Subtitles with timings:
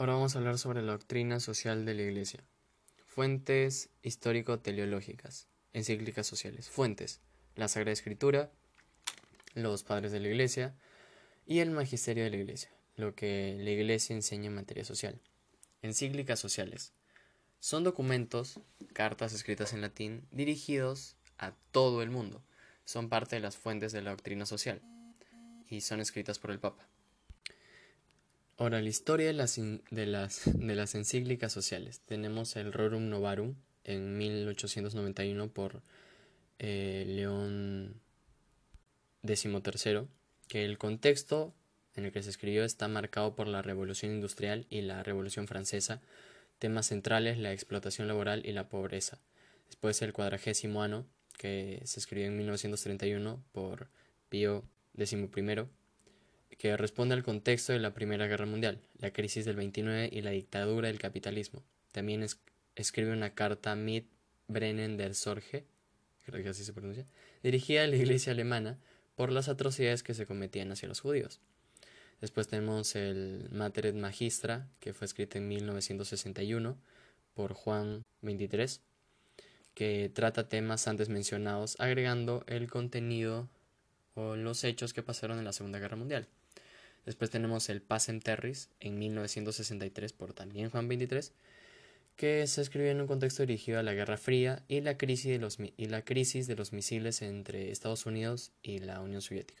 [0.00, 2.42] Ahora vamos a hablar sobre la doctrina social de la Iglesia.
[3.04, 6.70] Fuentes histórico-teleológicas, encíclicas sociales.
[6.70, 7.20] Fuentes:
[7.54, 8.50] la Sagrada Escritura,
[9.52, 10.74] los padres de la Iglesia
[11.44, 15.20] y el magisterio de la Iglesia, lo que la Iglesia enseña en materia social.
[15.82, 16.94] Encíclicas sociales.
[17.58, 18.58] Son documentos,
[18.94, 22.42] cartas escritas en latín, dirigidos a todo el mundo.
[22.86, 24.80] Son parte de las fuentes de la doctrina social
[25.68, 26.88] y son escritas por el Papa.
[28.60, 29.58] Ahora, la historia de las,
[29.90, 32.02] de las, de las encíclicas sociales.
[32.04, 33.54] Tenemos el Rorum Novarum
[33.84, 35.80] en 1891 por
[36.58, 38.02] eh, León
[39.26, 40.08] XIII,
[40.46, 41.54] que el contexto
[41.94, 46.02] en el que se escribió está marcado por la Revolución Industrial y la Revolución Francesa,
[46.58, 49.22] temas centrales la explotación laboral y la pobreza.
[49.68, 51.06] Después el cuadragésimo año,
[51.38, 53.88] que se escribió en 1931 por
[54.28, 54.64] Pío
[54.98, 55.30] XI,
[56.60, 60.32] que responde al contexto de la Primera Guerra Mundial, la crisis del 29 y la
[60.32, 61.62] dictadura del capitalismo.
[61.90, 62.26] También
[62.76, 64.04] escribe una carta Mit
[64.46, 65.64] Brennen Sorge,
[66.26, 67.06] creo que así se pronuncia,
[67.42, 68.78] dirigida a la iglesia alemana
[69.16, 71.40] por las atrocidades que se cometían hacia los judíos.
[72.20, 76.76] Después tenemos el Mater et Magistra, que fue escrito en 1961
[77.32, 78.82] por Juan XXIII,
[79.72, 83.48] que trata temas antes mencionados, agregando el contenido
[84.12, 86.28] o los hechos que pasaron en la Segunda Guerra Mundial.
[87.10, 91.32] Después tenemos el Pacem Terris en 1963 por también Juan XXIII,
[92.14, 95.40] que se escribió en un contexto dirigido a la Guerra Fría y la crisis de
[95.40, 99.60] los, y la crisis de los misiles entre Estados Unidos y la Unión Soviética.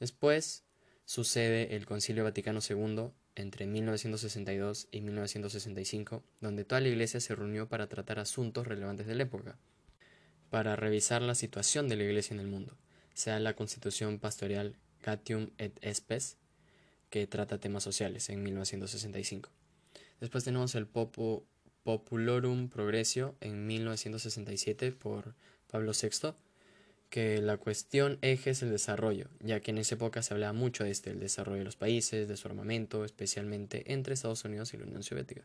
[0.00, 0.64] Después
[1.04, 7.68] sucede el Concilio Vaticano II entre 1962 y 1965, donde toda la Iglesia se reunió
[7.68, 9.58] para tratar asuntos relevantes de la época,
[10.48, 12.78] para revisar la situación de la Iglesia en el mundo,
[13.12, 16.38] sea la Constitución Pastoral Catium et Spes,
[17.10, 19.50] que trata temas sociales en 1965.
[20.20, 25.34] Después tenemos el Populorum Progressio en 1967 por
[25.70, 26.34] Pablo VI,
[27.10, 30.84] que la cuestión eje es el desarrollo, ya que en esa época se hablaba mucho
[30.84, 34.78] de este, el desarrollo de los países, de su armamento, especialmente entre Estados Unidos y
[34.78, 35.42] la Unión Soviética.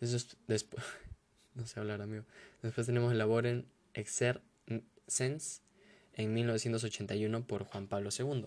[0.00, 0.84] después,
[1.54, 2.24] no sé hablar, amigo.
[2.62, 5.62] Después tenemos el Laboren Exercens
[6.14, 8.46] en 1981 por Juan Pablo II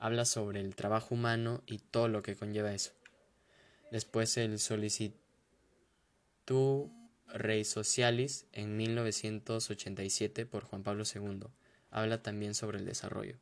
[0.00, 2.92] habla sobre el trabajo humano y todo lo que conlleva eso.
[3.92, 5.12] Después el Solicitud
[7.32, 11.44] Rei Socialis en 1987 por Juan Pablo II.
[11.90, 13.36] Habla también sobre el desarrollo.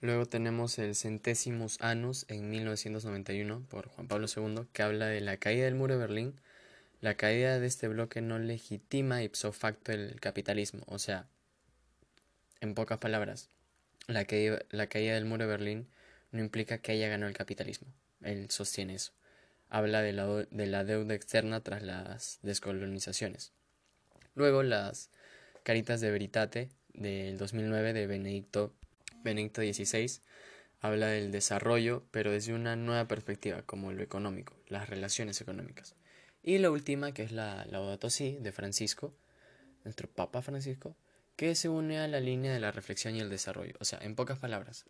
[0.00, 5.38] Luego tenemos el Centésimos Annus en 1991 por Juan Pablo II, que habla de la
[5.38, 6.40] caída del muro de Berlín.
[7.00, 11.26] La caída de este bloque no legitima ipso facto el capitalismo, o sea,
[12.60, 13.50] en pocas palabras,
[14.06, 15.88] la caída, del muro de Berlín
[16.32, 17.88] no implica que haya ganado el capitalismo.
[18.22, 19.12] Él sostiene eso.
[19.68, 23.52] Habla de la, de la deuda externa tras las descolonizaciones.
[24.34, 25.10] Luego las
[25.62, 28.74] Caritas de Veritate del 2009 de Benedicto,
[29.22, 30.20] Benedicto XVI
[30.80, 35.94] habla del desarrollo, pero desde una nueva perspectiva, como lo económico, las relaciones económicas.
[36.42, 39.14] Y la última, que es la Laudato Si de Francisco,
[39.84, 40.94] nuestro Papa Francisco,
[41.36, 43.74] que se une a la línea de la reflexión y el desarrollo.
[43.80, 44.84] O sea, en pocas palabras,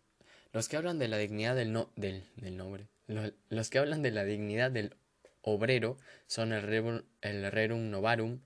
[0.53, 4.11] los que hablan de la dignidad del, no, del, del nombre, los, que hablan de
[4.11, 4.95] la dignidad del
[5.41, 5.97] obrero
[6.27, 8.41] son el, rerum, Novarum,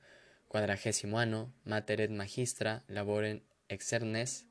[0.47, 4.47] Cuadragésimo Ano, Mater et Magistra, Laboren Exernes,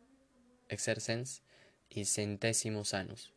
[0.68, 1.42] Exercens
[1.90, 3.32] y Centésimos Anus.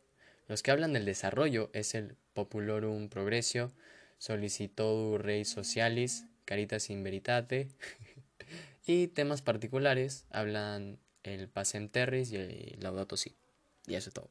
[0.48, 3.74] Los que hablan del desarrollo es el Populorum Progressio,
[4.18, 7.70] Solicitodu Rei Socialis, Caritas in Veritate,
[8.86, 13.36] Y temas particulares hablan el Pacem Terris y el Laudato Si.
[13.88, 14.30] Y eso es todo.